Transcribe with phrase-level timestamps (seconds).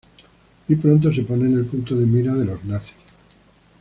[0.67, 2.95] Muy pronto se pone en el punto de mira de los nazis.